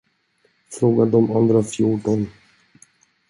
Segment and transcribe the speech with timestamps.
[0.69, 2.27] Fråga de andra fjorton.